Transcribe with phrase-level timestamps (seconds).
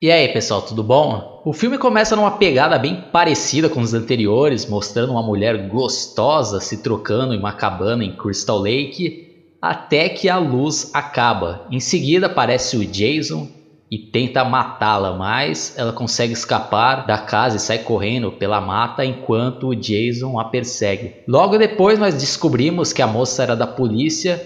[0.00, 1.42] E aí pessoal, tudo bom?
[1.44, 6.84] O filme começa numa pegada bem parecida com os anteriores, mostrando uma mulher gostosa se
[6.84, 9.26] trocando em uma cabana em Crystal Lake,
[9.60, 11.66] até que a luz acaba.
[11.68, 13.48] Em seguida aparece o Jason
[13.90, 19.66] e tenta matá-la, mas ela consegue escapar da casa e sai correndo pela mata enquanto
[19.66, 21.24] o Jason a persegue.
[21.26, 24.40] Logo depois nós descobrimos que a moça era da polícia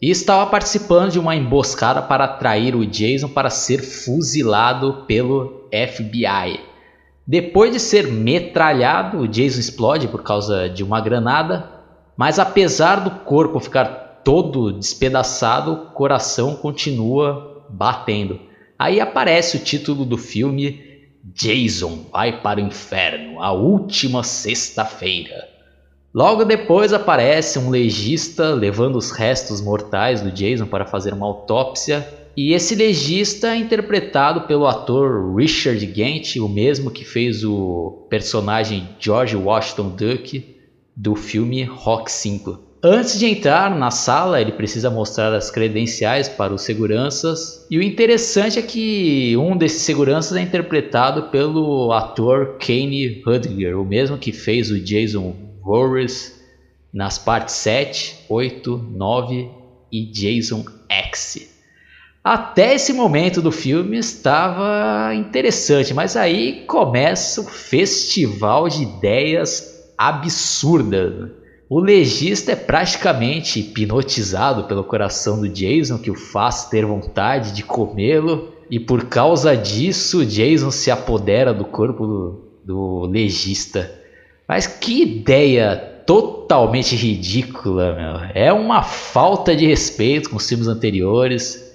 [0.00, 6.60] e estava participando de uma emboscada para atrair o Jason para ser fuzilado pelo FBI.
[7.26, 11.70] Depois de ser metralhado, o Jason explode por causa de uma granada,
[12.16, 18.40] mas apesar do corpo ficar todo despedaçado, o coração continua batendo.
[18.78, 20.88] Aí aparece o título do filme
[21.34, 25.57] Jason vai para o inferno, a última sexta-feira.
[26.18, 32.04] Logo depois aparece um legista levando os restos mortais do Jason para fazer uma autópsia.
[32.36, 38.88] E esse legista é interpretado pelo ator Richard Gant, o mesmo que fez o personagem
[38.98, 40.56] George Washington Duke
[40.96, 42.58] do filme Rock 5.
[42.82, 47.64] Antes de entrar na sala, ele precisa mostrar as credenciais para os seguranças.
[47.70, 53.84] E o interessante é que um desses seguranças é interpretado pelo ator Kane Hudger, o
[53.84, 56.38] mesmo que fez o Jason Horrors
[56.92, 59.50] nas partes 7, 8, 9
[59.92, 61.58] e Jason X.
[62.24, 71.30] Até esse momento do filme estava interessante, mas aí começa o festival de ideias absurdas.
[71.70, 77.62] O legista é praticamente hipnotizado pelo coração do Jason, que o faz ter vontade de
[77.62, 83.97] comê-lo, e por causa disso, Jason se apodera do corpo do, do legista.
[84.48, 88.30] Mas que ideia totalmente ridícula, meu.
[88.34, 91.68] É uma falta de respeito com os filmes anteriores.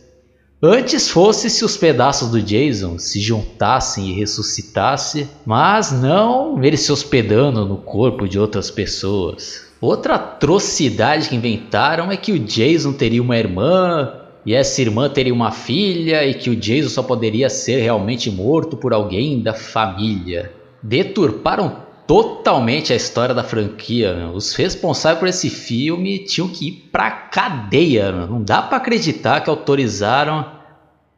[0.60, 6.92] Antes fosse se os pedaços do Jason se juntassem e ressuscitassem, mas não ele se
[6.92, 9.68] hospedando no corpo de outras pessoas.
[9.80, 14.14] Outra atrocidade que inventaram é que o Jason teria uma irmã
[14.46, 18.78] e essa irmã teria uma filha e que o Jason só poderia ser realmente morto
[18.78, 20.52] por alguém da família.
[20.82, 24.14] Deturparam totalmente a história da franquia.
[24.14, 24.30] Meu.
[24.32, 28.12] Os responsáveis por esse filme tinham que ir pra cadeia.
[28.12, 28.28] Meu.
[28.28, 30.46] Não dá para acreditar que autorizaram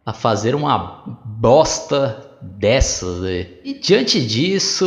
[0.06, 3.22] a fazer uma bosta dessas.
[3.22, 3.48] Né?
[3.64, 4.86] E diante disso,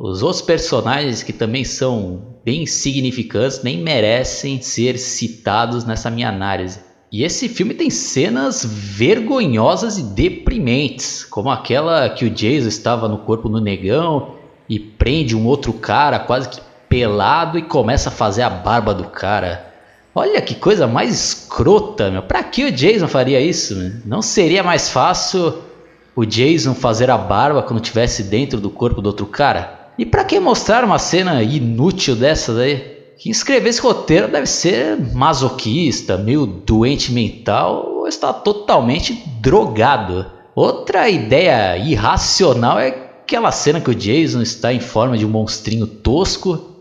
[0.00, 6.80] os outros personagens que também são bem significantes nem merecem ser citados nessa minha análise.
[7.10, 13.18] E esse filme tem cenas vergonhosas e deprimentes, como aquela que o Jason estava no
[13.18, 14.37] corpo do negão
[14.68, 19.04] e prende um outro cara quase que pelado e começa a fazer a barba do
[19.04, 19.66] cara.
[20.14, 22.22] Olha que coisa mais escrota, meu.
[22.22, 23.76] Pra que o Jason faria isso?
[23.76, 23.92] Meu?
[24.04, 25.62] Não seria mais fácil
[26.16, 29.90] o Jason fazer a barba quando estivesse dentro do corpo do outro cara?
[29.96, 32.98] E pra que mostrar uma cena inútil dessa daí?
[33.18, 40.26] Quem escreveu esse roteiro deve ser masoquista, meio doente mental ou está totalmente drogado.
[40.54, 45.86] Outra ideia irracional é Aquela cena que o Jason está em forma de um monstrinho
[45.86, 46.80] tosco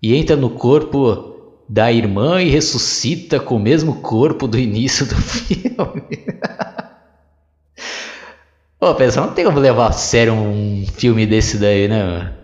[0.00, 1.34] e entra no corpo
[1.68, 6.26] da irmã e ressuscita com o mesmo corpo do início do filme.
[8.78, 12.34] Pô, pessoal, não tem como levar a sério um filme desse daí, né?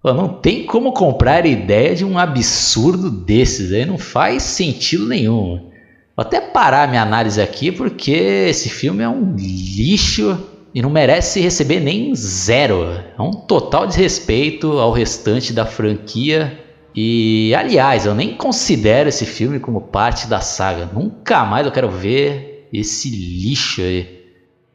[0.00, 5.68] Pô, não tem como comprar ideia de um absurdo desses aí, não faz sentido nenhum.
[6.16, 11.40] Vou até parar minha análise aqui porque esse filme é um lixo e não merece
[11.40, 12.84] receber nem zero.
[13.16, 16.60] É um total desrespeito ao restante da franquia.
[16.92, 20.90] E aliás, eu nem considero esse filme como parte da saga.
[20.92, 24.24] Nunca mais eu quero ver esse lixo aí.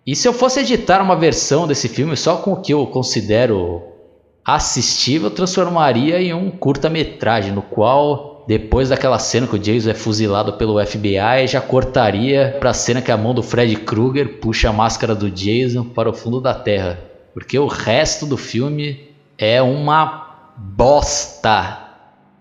[0.07, 3.83] E se eu fosse editar uma versão desse filme só com o que eu considero
[4.45, 9.93] assistível, eu transformaria em um curta-metragem no qual depois daquela cena que o Jason é
[9.93, 14.69] fuzilado pelo FBI, já cortaria para a cena que a mão do Fred Krueger puxa
[14.69, 16.99] a máscara do Jason para o fundo da terra.
[17.31, 19.07] Porque o resto do filme
[19.37, 21.77] é uma bosta.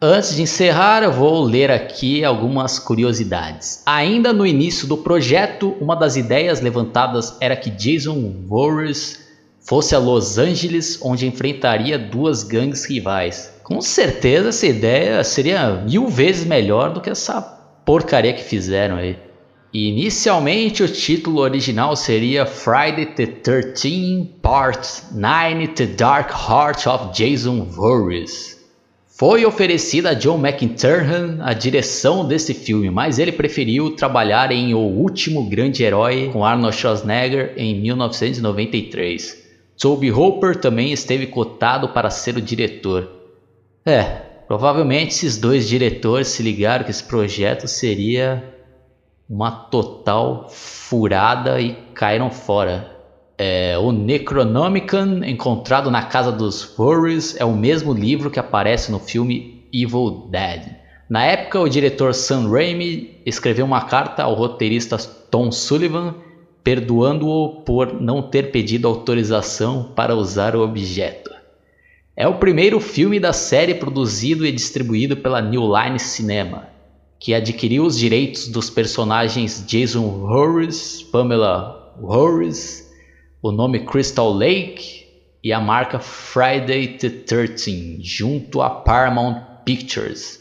[0.00, 3.82] Antes de encerrar, eu vou ler aqui algumas curiosidades.
[3.84, 9.28] Ainda no início do projeto, uma das ideias levantadas era que Jason Voorhees
[9.60, 13.57] fosse a Los Angeles, onde enfrentaria duas gangues rivais.
[13.68, 17.38] Com certeza essa ideia seria mil vezes melhor do que essa
[17.84, 19.18] porcaria que fizeram aí.
[19.74, 27.64] Inicialmente o título original seria Friday the 13 Part 9 The Dark Heart of Jason
[27.64, 28.56] Voorhees.
[29.06, 34.78] Foi oferecida a John McTiernan a direção desse filme, mas ele preferiu trabalhar em O
[34.78, 39.36] Último Grande Herói com Arnold Schwarzenegger em 1993.
[39.78, 43.17] Toby Hooper também esteve cotado para ser o diretor.
[43.84, 44.02] É,
[44.46, 48.54] provavelmente esses dois diretores se ligaram que esse projeto seria
[49.28, 52.96] uma total furada e caíram fora.
[53.36, 58.98] É, o Necronomicon, encontrado na casa dos Horrors, é o mesmo livro que aparece no
[58.98, 60.76] filme Evil Dead.
[61.08, 64.98] Na época, o diretor Sam Raimi escreveu uma carta ao roteirista
[65.30, 66.14] Tom Sullivan,
[66.64, 71.30] perdoando-o por não ter pedido autorização para usar o objeto.
[72.20, 76.68] É o primeiro filme da série produzido e distribuído pela New Line Cinema,
[77.16, 82.90] que adquiriu os direitos dos personagens Jason Voorhees, Pamela Voorhees
[83.40, 85.06] o nome Crystal Lake
[85.44, 90.40] e a marca Friday the 13 junto a Paramount Pictures.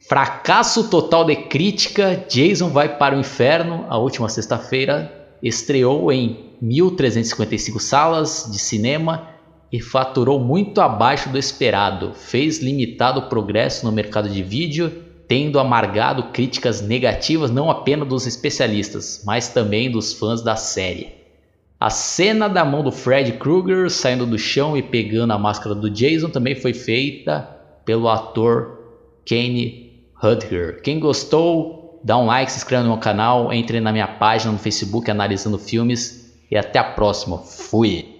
[0.00, 3.86] Fracasso total de crítica, Jason vai para o inferno.
[3.88, 9.37] A última sexta-feira estreou em 1.355 salas de cinema
[9.72, 12.12] e faturou muito abaixo do esperado.
[12.14, 14.90] Fez limitado progresso no mercado de vídeo,
[15.26, 21.18] tendo amargado críticas negativas não apenas dos especialistas, mas também dos fãs da série.
[21.78, 25.90] A cena da mão do Fred Krueger saindo do chão e pegando a máscara do
[25.90, 27.48] Jason também foi feita
[27.84, 28.78] pelo ator
[29.28, 30.82] Kane Hudger.
[30.82, 34.58] Quem gostou, dá um like, se inscreva no meu canal, entre na minha página no
[34.58, 37.38] Facebook analisando filmes e até a próxima.
[37.38, 38.17] Fui!